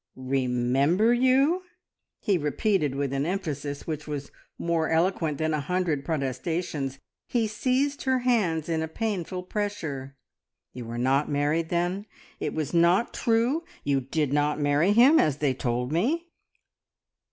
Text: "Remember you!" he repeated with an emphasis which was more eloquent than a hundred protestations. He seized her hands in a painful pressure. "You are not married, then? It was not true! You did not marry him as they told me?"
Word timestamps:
"Remember 0.15 1.13
you!" 1.13 1.61
he 2.19 2.35
repeated 2.35 2.95
with 2.95 3.13
an 3.13 3.23
emphasis 3.23 3.85
which 3.85 4.07
was 4.07 4.31
more 4.57 4.89
eloquent 4.89 5.37
than 5.37 5.53
a 5.53 5.61
hundred 5.61 6.03
protestations. 6.03 6.97
He 7.27 7.45
seized 7.45 8.01
her 8.05 8.17
hands 8.25 8.67
in 8.67 8.81
a 8.81 8.87
painful 8.87 9.43
pressure. 9.43 10.15
"You 10.73 10.89
are 10.89 10.97
not 10.97 11.29
married, 11.29 11.69
then? 11.69 12.07
It 12.39 12.55
was 12.55 12.73
not 12.73 13.13
true! 13.13 13.63
You 13.83 14.01
did 14.01 14.33
not 14.33 14.59
marry 14.59 14.91
him 14.91 15.19
as 15.19 15.37
they 15.37 15.53
told 15.53 15.91
me?" 15.91 16.29